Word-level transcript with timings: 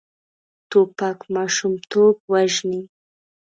توپک 0.69 1.19
ماشومتوب 1.33 2.15
وژني. 2.31 2.81